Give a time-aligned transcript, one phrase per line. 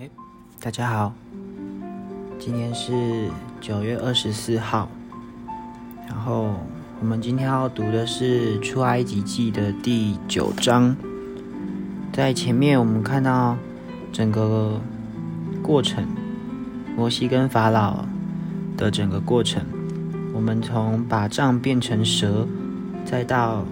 [0.00, 0.08] 哎，
[0.60, 1.12] 大家好，
[2.38, 3.28] 今天是
[3.60, 4.88] 九月二十四号，
[6.06, 6.54] 然后
[7.00, 10.94] 我们今天要读的是出埃及记的第九章。
[12.12, 13.56] 在前面我们看到
[14.12, 14.80] 整个
[15.64, 16.06] 过程，
[16.96, 18.04] 摩西跟法老
[18.76, 19.64] 的整个过程，
[20.32, 22.46] 我们从把杖变成蛇，
[23.04, 23.64] 再到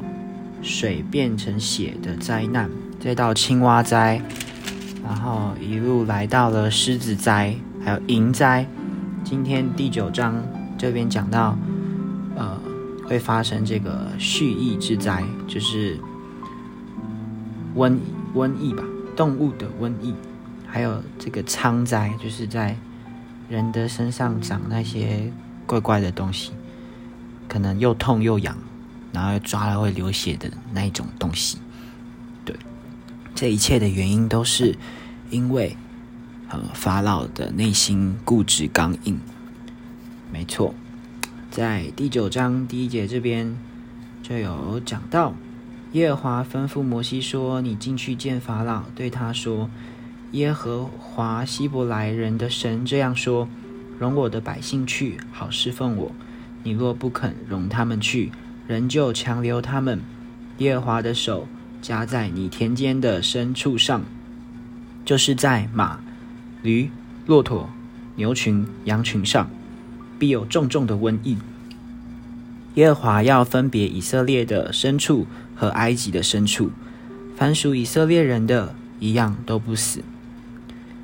[0.60, 2.68] 水变成血的灾难，
[2.98, 4.20] 再到青蛙灾。
[5.06, 7.54] 然后一路来到了狮子灾，
[7.84, 8.66] 还有蝇灾。
[9.22, 10.42] 今天第九章
[10.76, 11.56] 这边讲到，
[12.34, 12.58] 呃，
[13.06, 15.96] 会发生这个蓄疫之灾，就是
[17.76, 17.96] 瘟
[18.34, 18.82] 瘟疫吧，
[19.14, 20.12] 动物的瘟疫，
[20.66, 22.76] 还有这个疮灾，就是在
[23.48, 25.32] 人的身上长那些
[25.66, 26.50] 怪怪的东西，
[27.48, 28.56] 可能又痛又痒，
[29.12, 31.58] 然后抓了会流血的那一种东西。
[32.44, 32.56] 对
[33.34, 34.76] 这一切的原因都是
[35.30, 35.76] 因为，
[36.48, 39.18] 呃，法老的内心固执刚硬。
[40.32, 40.74] 没错，
[41.50, 43.56] 在第九章第一节这边
[44.22, 45.34] 就有讲到，
[45.92, 49.70] 耶和华吩咐摩西说：“你进去见法老，对他说：
[50.32, 53.48] 耶和华希伯来人的神这样说：
[53.98, 56.12] 容我的百姓去，好侍奉我。
[56.62, 58.32] 你若不肯容他们去，
[58.66, 60.00] 仍旧强留他们，
[60.58, 61.46] 耶和华的手。”
[61.82, 64.02] 加在你田间的牲畜上，
[65.06, 66.00] 就是在马、
[66.62, 66.90] 驴、
[67.26, 67.70] 骆驼、
[68.16, 69.48] 牛群、羊群上，
[70.18, 71.38] 必有重重的瘟疫。
[72.74, 76.70] 耶和华要分别以色列的牲畜和埃及的牲畜，
[77.36, 80.02] 凡属以色列人的，一样都不死。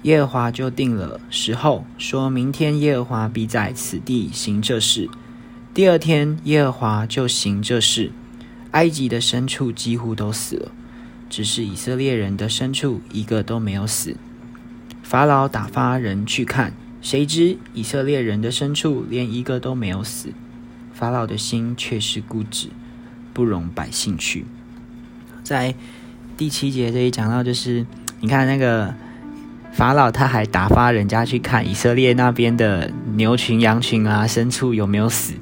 [0.02, 5.08] 耶和华就定了时候，说明天耶和华必在此地行这事。
[5.72, 8.10] 第二天，耶和华就行这事。
[8.72, 10.72] 埃及的牲畜几乎都死了，
[11.32, 14.16] 只是以色列人的牲畜一个都没有死。
[15.02, 20.28] 法老打发人去看，谁知以色列人的牲畜连一个都没有死。
[20.92, 22.68] 法老的心却是固执，
[23.32, 24.44] 不容百姓去。
[25.42, 25.74] 在
[26.36, 27.86] 第七节这里讲到，就是
[28.20, 28.94] 你看那个
[29.72, 35.32] 法老，他还打发人家去看以色列那边的牛群、羊群啊，牲畜有没有死，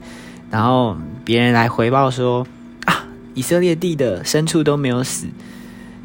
[0.52, 2.46] 然后别人来回报说
[2.84, 3.08] 啊。
[3.34, 5.26] 以色列地的牲畜都没有死。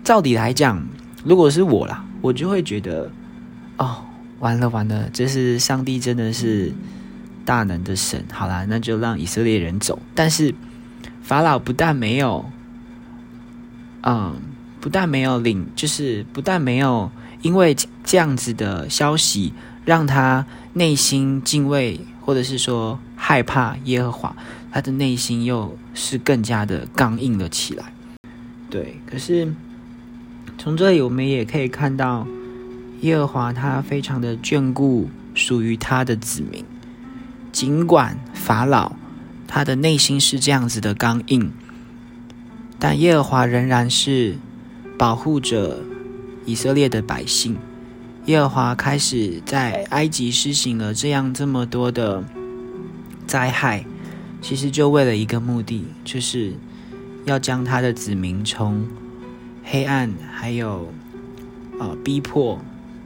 [0.05, 0.85] 照理来讲，
[1.23, 3.09] 如果是我啦，我就会觉得，
[3.77, 4.05] 哦，
[4.37, 6.71] 完了完了，这是上帝真的是
[7.43, 8.23] 大能的神。
[8.31, 9.99] 好啦，那就让以色列人走。
[10.13, 10.53] 但是
[11.23, 12.45] 法老不但没有，
[14.03, 14.35] 嗯，
[14.79, 17.09] 不但没有领，就是不但没有
[17.41, 19.53] 因为这样子的消息
[19.85, 24.35] 让他内心敬畏，或者是说害怕耶和华。
[24.71, 27.85] 他的内心又是更加的刚硬了起来，
[28.69, 28.99] 对。
[29.09, 29.51] 可是
[30.65, 32.25] 从这里我们也可以看到，
[33.01, 36.65] 耶和华他非常的眷顾属于他的子民。
[37.51, 38.93] 尽管法老
[39.47, 41.51] 他的内心是这样子的刚硬，
[42.79, 44.37] 但耶和华仍然是
[44.97, 45.83] 保护着
[46.47, 47.55] 以色列的百姓。
[48.25, 52.23] 耶和华开始在埃及施行了这样这么多的
[53.27, 53.85] 灾害。
[54.41, 56.53] 其实就为了一个目的，就是
[57.25, 58.87] 要将他的子民从
[59.65, 60.93] 黑暗还有
[61.79, 62.59] 呃逼迫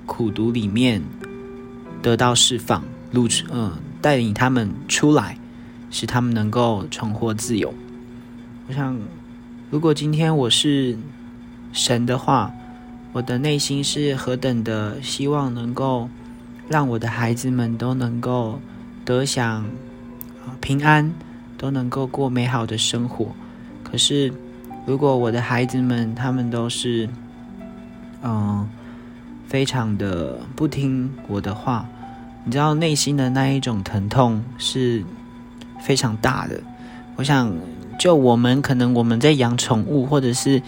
[0.05, 1.01] 苦读里面
[2.01, 5.37] 得到释放，路嗯带领他们出来，
[5.89, 7.73] 使他们能够重获自由。
[8.67, 8.95] 我想，
[9.71, 10.97] 如果今天我是
[11.71, 12.51] 神的话，
[13.13, 16.09] 我的内心是何等的希望能够
[16.67, 18.59] 让我的孩子们都能够
[19.03, 19.65] 得享
[20.61, 21.11] 平安。
[21.59, 23.35] 都能够过美好的生活，
[23.83, 24.33] 可是
[24.89, 27.07] 如果我的孩子们他们都是，
[28.23, 28.67] 嗯，
[29.47, 31.85] 非常的不听我的话，
[32.43, 35.05] 你知道内心的那一种疼痛是
[35.79, 36.59] 非常大的。
[37.17, 37.53] 我想，
[37.99, 40.59] 就我们可能我们在养宠物，或者是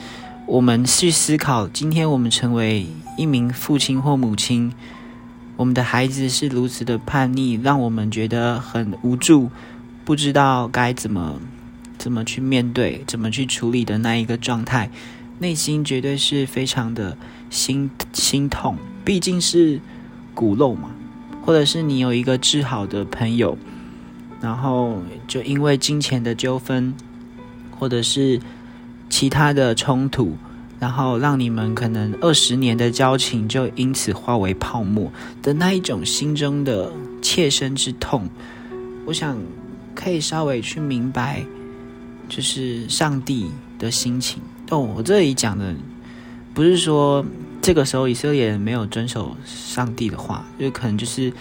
[0.45, 2.85] 我们去思考，今天我们成为
[3.17, 4.71] 一名父亲或母亲，
[5.57, 9.50] 我们的孩子是如此的叛逆，让我们觉得很无助。
[10.06, 11.39] 不知道该怎么
[12.01, 14.89] 怎么去面对、怎么去处理的那一个状态，
[15.38, 17.15] 内心绝对是非常的
[17.51, 18.75] 心心痛。
[19.06, 19.80] 毕竟是
[20.33, 20.89] 骨肉嘛，
[21.45, 23.56] 或者是你有一个治好的朋友，
[24.42, 26.92] 然后就因为金钱的纠纷，
[27.77, 28.39] 或者是
[29.07, 30.36] 其他的冲突，
[30.80, 35.12] 然后让你们可能二十年的交情就因此化为泡沫
[35.44, 38.27] 的那一种心中的切身之痛，
[39.06, 39.38] 我想。
[39.94, 41.44] 可以稍微去明白，
[42.29, 44.41] 就是上帝的心情。
[44.69, 45.73] 哦，我这里讲的
[46.53, 47.25] 不是说
[47.62, 51.31] 这个时候以色列人没有遵守上帝的话，就可能就是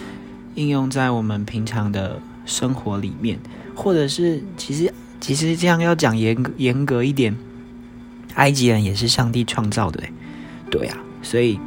[0.54, 3.38] 应用在我们平常的生活里面，
[3.74, 7.36] 或者是其实其实这样要讲严严格一点，
[8.34, 10.02] 埃及人也是上帝创造的，
[10.70, 11.58] 对啊，所以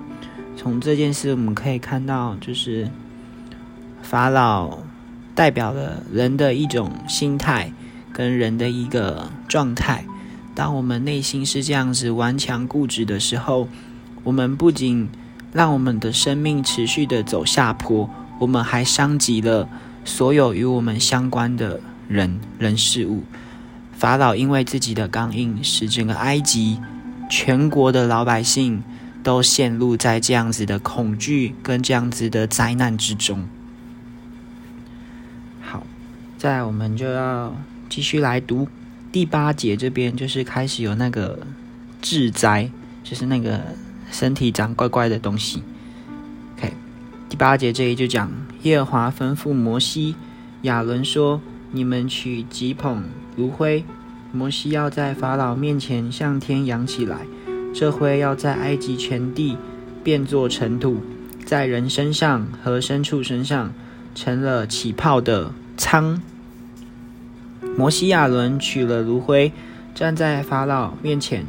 [0.57, 2.89] 从这件事我们可以看到，就是
[4.01, 4.79] 法老
[5.33, 7.71] 代表了人的一种心态
[8.13, 10.05] 跟人的一个状态。
[10.55, 13.67] 当我们内心是这样子顽强固执的时候，
[14.23, 15.09] 我们不仅
[15.51, 19.67] 让我们的生命持续的走下坡，我们还伤及了
[20.05, 23.23] 所有与我们相关的人人事物。
[23.93, 26.79] 法老因为自己的刚硬，使整个埃及
[27.29, 28.83] 全国的老百姓
[29.23, 33.47] 都陷入在这样子的恐惧跟这样子的灾难之中。
[35.61, 35.85] 好，
[36.37, 37.55] 再来我们就要
[37.93, 38.67] 继续来读。
[39.11, 41.37] 第八节这边就是开始有那个
[42.01, 42.67] 治灾，
[43.03, 43.61] 就是那个
[44.09, 45.61] 身体长怪怪的东西。
[46.57, 46.73] OK，
[47.29, 48.31] 第八节这里就讲
[48.63, 50.15] 耶和华吩咐摩西、
[50.63, 53.03] 亚伦说：“你们取几捧
[53.35, 53.85] 炉灰，
[54.31, 57.19] 摩西要在法老面前向天扬起来，
[57.75, 59.55] 这灰要在埃及全地
[60.03, 60.97] 变作尘土，
[61.45, 63.71] 在人身上和牲畜身上
[64.15, 66.19] 成了起泡的苍。”
[67.75, 69.51] 摩西亚伦取了炉灰，
[69.95, 71.43] 站在法老面前。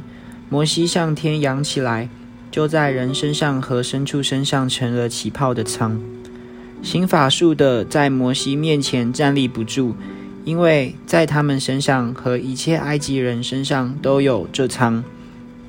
[0.48, 2.08] 摩西向天扬起来，
[2.50, 6.00] 就在人身上和牲畜身上成了起泡的仓。
[6.82, 9.94] 行法术的在摩西面前站立不住，
[10.44, 15.04] 因为在他们身上和一切埃及人身上都有这仓。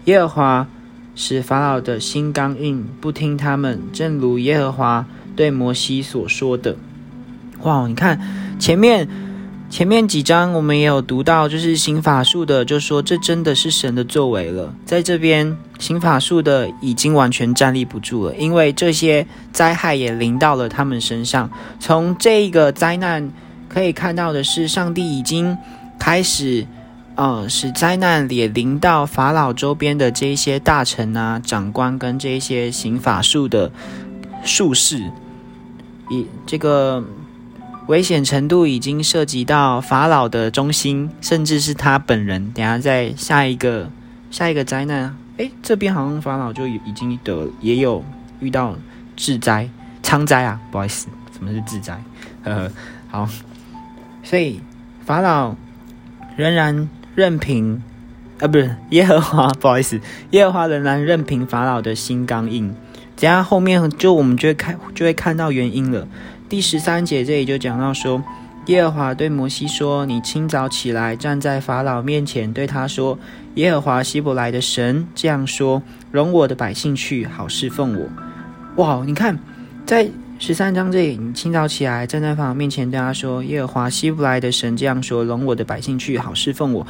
[0.06, 0.68] 耶和华
[1.16, 5.06] 使法老的心刚硬，不听他们，正如耶和华
[5.36, 6.78] 对摩西所说的。
[7.64, 9.25] 哇，你看前面。
[9.68, 14.74] 前面几章我们也有读到，就是行法术的就说这真的是神的作为了。
[14.86, 21.50] 在这边行法术的已经完全站立不住了，因为这些灾害也临到了他们身上。
[21.78, 23.30] 从这个灾难
[23.68, 25.58] 可以看到的是，上帝已经
[26.00, 26.66] 开始，
[27.16, 33.70] 呃，使灾难也临到法老周边的这一些大臣啊、长官跟这一些行法术的
[34.46, 35.12] 术士，
[36.10, 37.04] 以这个。
[37.88, 42.52] 危险程度已经涉及到法老的中心，甚至是他本人。
[42.52, 43.90] 等下在下一个
[44.32, 48.04] 下一个灾难，哎，这边好像法老就已经得也有
[48.40, 48.76] 遇到
[49.16, 49.70] 治灾、
[50.02, 51.94] 仓灾啊，不好意思，什么是治灾？
[52.44, 52.72] 呵呵，
[53.08, 53.30] 好，
[54.24, 54.60] 所以
[55.06, 55.56] 法老
[56.36, 57.84] 仍然任凭，
[58.40, 60.02] 啊，不是耶和华， 不好意思，
[60.32, 62.76] 耶和华仍然任凭法老的心刚硬。
[63.18, 66.08] 等下后面就我们就会看就会看到原因了。
[66.48, 68.24] 第十三节这里就讲到说，
[68.68, 73.18] 耶和华对摩西说：“你清早起来，站在法老面前，对他说：
[73.56, 75.82] 耶和华希伯来的神这样说：
[76.12, 78.08] 容我的百姓去，好侍奉我。”
[78.78, 79.38] 哇，你看，
[79.86, 80.08] 在
[80.38, 86.86] 十三章这里，你清早起来，站在法老面前，对他说：“耶和华希伯来的神这样说：容我的百姓去，好侍奉我。”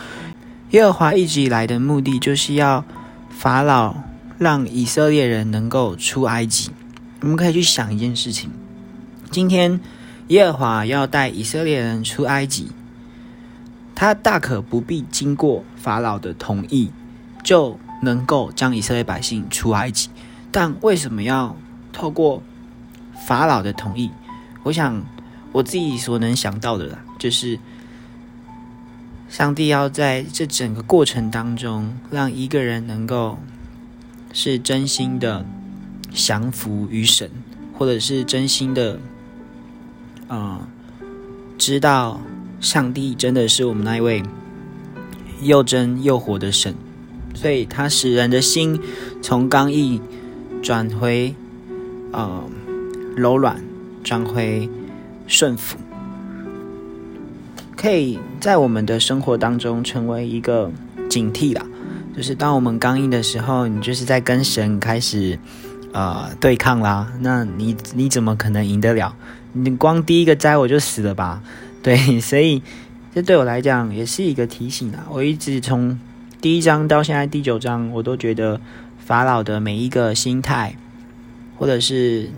[0.72, 2.84] 耶和华一直以来的目的，就是要
[3.30, 3.96] 法老
[4.38, 6.72] 让以色列人能够出埃及。
[7.22, 8.50] 我们可以去想一件事情。
[9.31, 9.80] 今天，
[10.27, 12.72] 耶和华要带以色列人出埃及，
[13.94, 16.92] 他大可不必经过法老的同意，
[17.44, 20.10] 就能够将以色列百姓出埃及。
[20.51, 21.57] 但为什么要
[21.92, 22.42] 透过
[23.27, 24.10] 法老的同意？
[24.63, 25.03] 我想
[25.51, 27.60] 我自己所能想到的啦，就是
[29.27, 33.38] 上帝要在这整个过程当中，让一个人能够
[34.32, 35.46] 是真心的
[36.13, 37.29] 降服于神，
[37.77, 38.98] 或者是真心的。
[40.29, 40.60] 嗯，
[41.58, 42.20] 知道
[42.60, 44.24] 上帝真的是我们那一位
[45.41, 46.74] 又真又活的神，
[47.34, 48.79] 所以他使人的心
[49.22, 50.01] 从刚毅
[50.63, 51.36] 转回
[52.12, 52.41] 啊
[53.15, 53.62] 柔软，
[54.03, 54.70] 转回
[55.27, 55.77] 顺服，
[57.75, 60.72] 可以在我们的生活当中成为一个
[61.10, 61.63] 警惕啦。
[62.15, 65.38] 就是当我们刚硬的时候，你就是在跟神开始
[65.91, 67.12] 呃对抗啦。
[67.20, 69.15] 那你你怎么可能赢得了？
[69.58, 71.42] 你光第一个摘我就死了吧？
[71.82, 72.62] 对， 所以
[73.14, 75.08] 这对我来讲也是一个提醒啊。
[75.10, 75.98] 我一直从
[76.42, 78.60] 第一章到现在第九章，我都觉得
[79.00, 80.76] 法老的每一个心态，
[81.58, 82.30] 或者是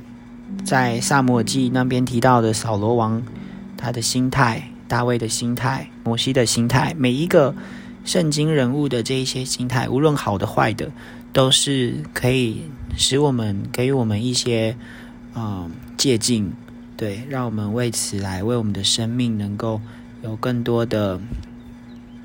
[0.64, 3.24] 在萨摩记那边提到的扫罗王
[3.76, 7.56] 他的心态、大卫的心态、摩西的心态，每一个
[8.06, 10.92] 圣经人物的这一些心态，无论好的坏的，
[11.34, 12.62] 都是可以
[12.96, 14.78] 使我们给予我们一些
[15.36, 16.52] 嗯借鉴。
[16.98, 19.80] 对，让我们为此来为我们的生命能够
[20.24, 21.22] 有更多的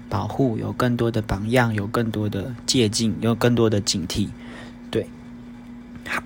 [0.09, 4.29] 保护，有更多的榜样，有更多的借鉴，有更多的警惕。
[4.91, 5.07] 对，
[6.09, 6.23] 好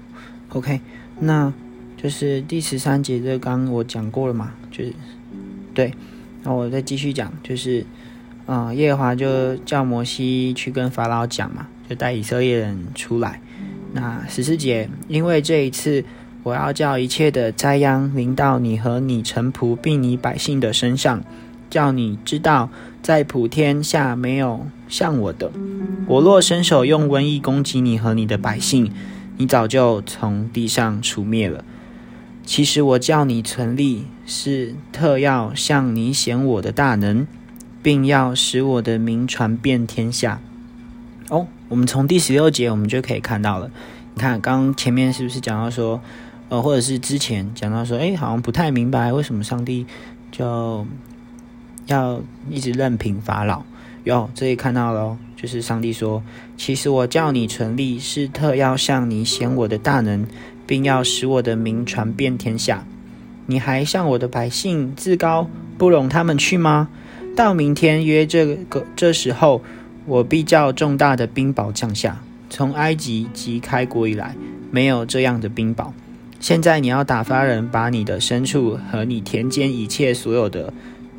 [0.50, 0.81] OK，
[1.19, 1.53] 那
[1.97, 4.93] 就是第十三节，这刚我讲过了嘛，就是
[5.75, 5.93] 对，
[6.45, 7.85] 那我再继续讲，就是
[8.47, 13.41] 啊，耶和华就叫摩西去跟法老讲嘛，就带以色列人出来。
[13.93, 16.05] 那十四节，因为这一次
[16.47, 21.25] 我要叫一切的灾殃临到你和你臣仆并你百姓的身上，
[21.69, 22.71] 叫你知道，
[23.03, 25.50] 在普天下没有像我的。
[26.07, 28.93] 我若伸手用瘟疫攻击你和你的百姓，
[29.37, 31.65] 你早就从地上除灭了。
[32.45, 37.26] 其实我叫你存立，是特要向你显我的大能，
[37.83, 40.41] 并要使我的名传遍天下。
[41.29, 43.69] 哦，我们从第十六节我们就可以看到了。
[44.15, 46.00] 你看，刚前面是不是讲到说，
[46.49, 49.85] 呃，或者是之前讲到说，哎，好像不太明白为什么上帝
[50.31, 50.87] 就
[51.87, 53.62] 要一直任凭法老。
[54.05, 56.23] 哟，这里看到了，就是上帝说
[56.57, 60.25] ：“其实我叫你成立，是特要向你显我的大能，
[60.65, 62.85] 并要使我的名传遍天下。
[63.47, 66.88] 你还向我的百姓自高，不容他们去吗？
[67.35, 69.61] 到明天约这个这时候，
[70.05, 72.23] 我必叫重大的冰雹降下。
[72.49, 74.37] 从埃及及开国以来，
[74.71, 75.91] 没有这样的冰雹。
[76.47, 80.73] 现在你要打发人，把你的牲畜和你田间一切所有的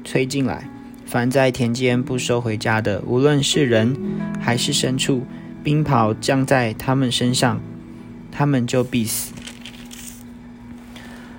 [0.05, 0.69] 吹进来。”
[1.05, 3.93] 凡在田间不收回家的，无论是人
[4.39, 5.25] 还是牲畜，
[5.61, 7.59] 冰雹降在他们身上，
[8.31, 9.33] 他们就必死。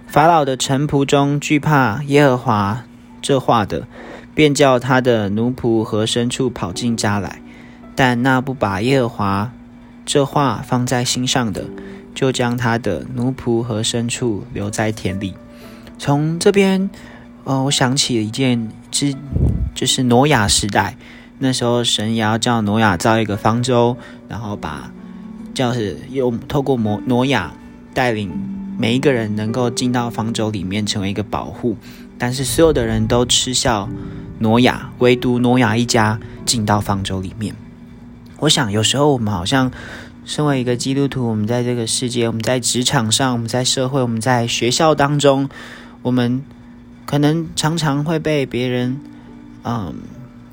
[0.06, 2.84] 法老的臣仆中惧怕耶和华
[3.22, 3.88] 这话的，
[4.34, 7.38] 便叫他的奴仆和牲畜跑进家来；
[7.96, 9.50] 但那不把耶和华
[10.04, 11.64] 这话放在心上的，
[12.18, 15.34] 就将他的奴仆和牲畜留在田里。
[15.98, 16.90] 从这边，
[17.44, 19.14] 呃，我想起了一件之。
[19.72, 20.96] 就是挪亚时代，
[21.38, 23.96] 那时候神也要叫挪亚造一个方舟，
[24.28, 24.90] 然后把，
[25.54, 27.54] 就是用透过挪挪亚
[27.94, 28.32] 带领
[28.76, 31.76] 每一个人能够进到方舟里面成为一个保护，
[32.18, 33.88] 但是所有的人都嗤笑
[34.40, 37.54] 挪亚，唯独挪亚一家进到方舟里面。
[38.40, 39.70] 我想有时候我们好像
[40.28, 45.48] 身为一个基督徒，我们在这个世界，我们在职场上，我们在社会，我们在学校当中，
[46.02, 46.44] 我们
[47.06, 49.00] 可能常常会被别人。
[49.64, 49.94] 嗯，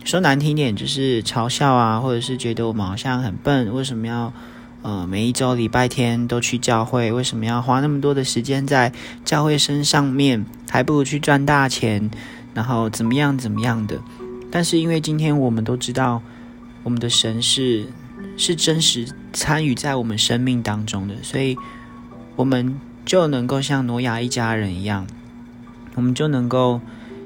[0.05, 4.31] 说难听点就是嘲笑啊，或者是觉得我们好像很笨，为什么要
[4.81, 7.11] 呃每一周礼拜天都去教会？
[7.11, 8.93] 为什么要花那么多的时间在
[9.25, 10.45] 教会身上面？
[10.69, 12.09] 还不如去赚大钱，
[12.53, 13.99] 然后怎么样怎么样的？
[14.49, 16.21] 但是因为今天我们都知道，
[16.83, 17.85] 我们的神是
[18.37, 21.57] 是真实参与在我们生命当中的，所以
[22.35, 25.07] 我们就能够像挪亚一家人一样，
[25.95, 26.81] 我们就能够。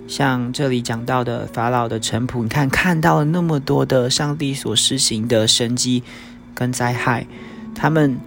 [0.07, 6.01] 像这里讲到的法老的臣仆，你看看到了那么多的上帝所施行的神迹
[6.55, 7.27] 跟灾害，
[7.75, 8.17] 他们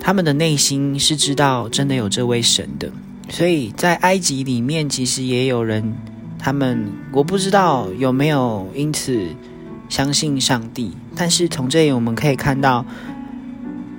[0.00, 2.90] 他们的内心是知道真的有这位神的，
[3.28, 5.94] 所以在埃及里面其实也有人，
[6.40, 9.24] 他们我不知道有没有因此
[9.90, 12.86] 相信上帝，但是从这里我们可以看到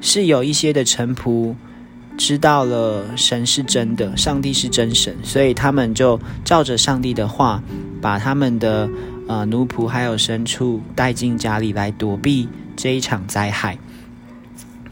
[0.01, 1.53] 是有一些的臣仆。
[2.17, 7.63] 知道了神是真的，上帝是真神，所以他们就照着上帝的话，
[7.99, 8.87] 把他们的
[9.27, 13.79] 呃奴仆还有牲畜带进家里来躲避这一场灾害。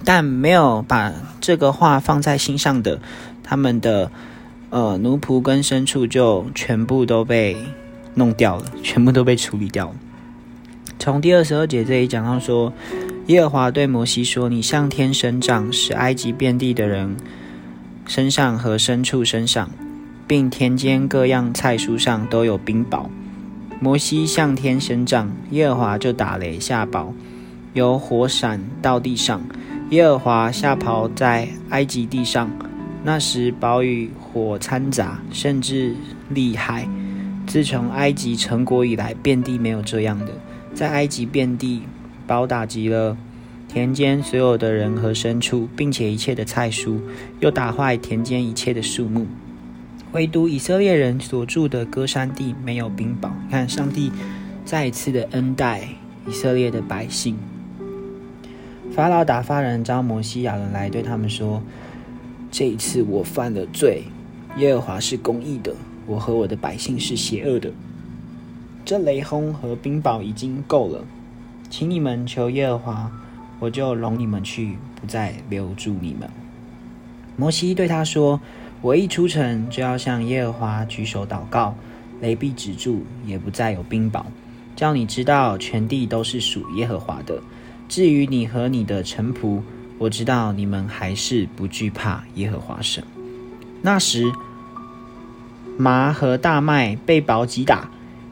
[0.03, 2.99] 但没有把这个话放在心上的，
[3.43, 4.09] 他们的
[4.71, 7.57] 呃奴仆跟牲畜就全部都被
[8.15, 9.95] 弄掉了，全部都被处理掉了。
[10.99, 12.71] 从第二十二节这里讲到说。
[13.27, 17.15] 耶和华对摩西说：“你向天伸杖，使埃及遍地的人
[18.07, 19.69] 身上和牲畜身上，
[20.25, 23.05] 并田间各样菜蔬上都有冰雹。”
[23.79, 27.13] 摩西向天伸杖，耶和华就打雷下雹，
[27.73, 29.39] 有火闪到地上。
[29.91, 32.49] 耶和华下雹在埃及地上，
[33.03, 35.93] 那时雹与火掺杂，甚至
[36.29, 36.89] 厉害。
[37.45, 40.31] 自从埃及成国以来，遍地没有这样的，
[40.79, 41.81] 在埃及遍地。
[42.25, 43.17] 包打击了
[43.67, 46.99] 田间所有的人和牲畜，并且一切的菜蔬，
[47.41, 49.27] 又打坏田间一切的树木。
[50.13, 53.29] 唯独以色列人所住的歌山地没有冰雹。
[53.51, 54.09] 看，上帝
[54.63, 55.89] 再一次的恩待
[56.25, 57.35] 以色列的百姓。
[58.91, 61.61] 法老打发人招摩西亚人来，对他们说
[62.49, 64.03] ：“这一次我犯了罪，
[64.57, 67.69] 耶和华是公义的，我和我的百姓是邪恶的。
[68.89, 71.05] 这雷轰和冰雹已经够了。”
[71.69, 73.11] 请你们求耶和华，
[73.59, 76.27] 我就容你们去，不再留住你们。
[77.35, 78.41] 摩西对他说
[78.81, 81.75] ：“我一出城，就要向耶和华举手祷告，
[82.19, 84.23] 雷必止住，也不再有冰雹，
[84.75, 87.39] 叫你知道全地都是属耶和华的。
[87.87, 89.61] 至于你和你的臣仆，
[89.99, 93.03] 我知道你们还是不惧怕耶和华神。
[93.83, 94.31] 那时，
[95.77, 97.87] 麻和大麦被雹击打，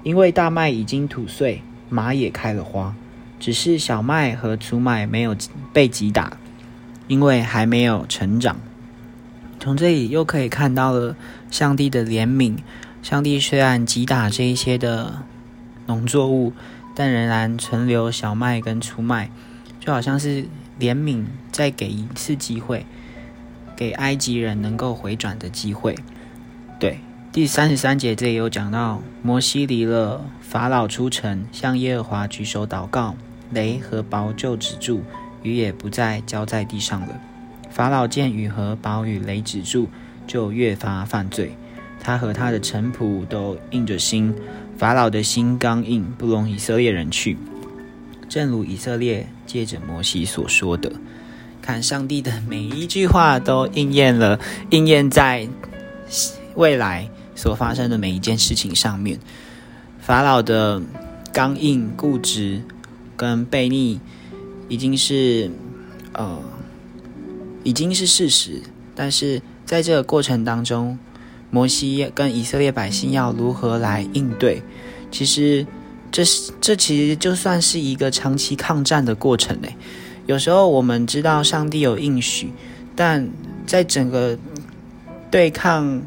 [0.07, 2.95] 因为大麦已经吐穗，马也开了花，
[3.41, 5.35] 只是小麦和粗麦没有
[5.73, 6.37] 被击打，
[7.09, 8.55] 因为还没有成长。
[9.59, 11.17] 从这里又可以看到了
[11.51, 12.55] 上帝的怜悯。
[13.03, 15.23] 上帝虽然击打这一些的
[15.87, 16.53] 农作物，
[16.95, 19.29] 但仍然存留小麦跟粗麦，
[19.81, 20.45] 就好像是
[20.79, 22.85] 怜悯再给一次机会，
[23.75, 25.97] 给埃及人能够回转的机会。
[26.79, 27.01] 对，
[27.37, 33.15] 第三十三节这里有讲到，摩西离了法老出城，向耶和华举手祷告，
[33.51, 35.03] 雷和雹就止住，
[35.43, 37.09] 雨也不再浇在地上了。
[37.69, 39.87] 法老见雨和雹与雷止住，
[40.25, 41.55] 就越发犯罪。
[41.99, 44.33] 他和他的臣仆都硬着心，
[44.75, 47.37] 法老的心刚硬，不容以色列人去。
[48.27, 50.91] 正如以色列借着摩西所说的，
[51.61, 54.39] 看上帝的每一句话都应验了，
[54.71, 55.47] 应验在
[56.55, 59.17] 未来所发生的每一件事情上面。
[60.01, 60.81] 法老的
[61.31, 62.61] 刚硬、固执
[63.15, 64.01] 跟悖逆，
[64.67, 65.49] 已经是
[66.13, 66.41] 呃，
[67.63, 68.61] 已经是事实。
[68.95, 70.97] 但是在这个过程当中，
[71.51, 74.63] 摩西跟以色列百姓要如何来应对？
[75.11, 75.65] 其实，
[76.11, 79.75] 这是这其实就算是一个长期抗战的过程嘞。
[80.25, 82.51] 有时候我们知道上帝有应许，
[82.95, 83.29] 但
[83.65, 84.37] 在整个
[85.29, 86.01] 对抗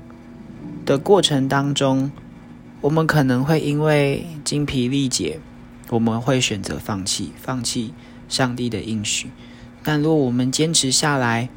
[0.91, 2.11] 的过程当中，
[2.81, 5.39] 我们可能会因为精疲力竭，
[5.89, 7.95] 我们会选择放弃，放弃
[8.29, 9.31] 上帝的应许。
[9.85, 11.49] 但如果我们坚持下来，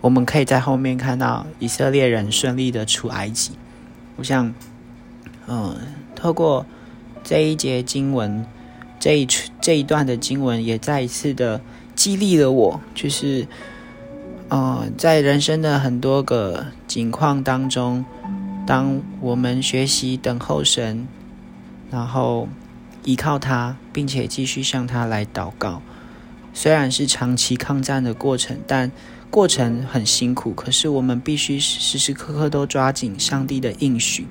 [0.00, 3.50] 我们可以在后面看到以色列人顺利的出埃及。
[4.16, 4.54] 我想，
[5.46, 5.76] 嗯，
[6.16, 6.64] 透过
[7.22, 8.46] 这一节经文，
[8.98, 9.28] 这一
[9.60, 11.60] 这一段的经文，也再一次的
[11.94, 13.46] 激励了我，就是，
[14.48, 18.04] 呃，在人生的很多个境况当中，
[18.64, 21.08] 当我们学习等候神，
[21.90, 22.48] 然后
[23.02, 25.82] 依靠他，并且继续向他来祷告，
[26.52, 28.92] 虽然是长期抗战的过程，但。
[29.28, 34.28] 过程很辛苦，可是我们必须时时刻刻都抓紧上帝的应许。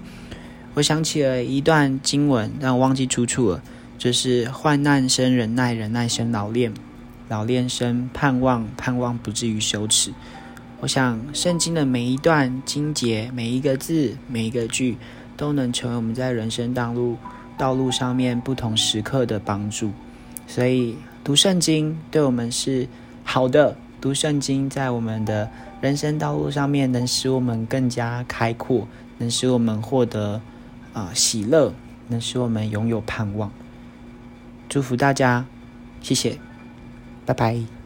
[0.76, 3.62] 我想起了一段经文，但我忘记出处了。
[3.98, 6.74] 就是患难生忍耐，忍耐生老练，
[7.28, 10.14] 老练生盼望，盼望不至于羞耻。
[10.84, 14.98] 我想圣经的每一段经节，每一个字，每一个句，
[15.38, 17.16] 都能成为我们在人生道路
[17.58, 19.92] 道路上面不同时刻的帮助。
[20.46, 22.86] 所以读圣经对我们是
[23.24, 23.78] 好的。
[24.02, 28.86] 读圣经，在我们的人生道路上面，能使我们更加开阔，
[29.20, 30.42] 能使我们获得
[30.92, 31.74] 啊喜乐，
[32.10, 33.50] 能使我们拥有盼望。
[34.68, 35.46] 祝福大家，
[36.02, 36.38] 谢谢，
[37.26, 37.83] 拜拜。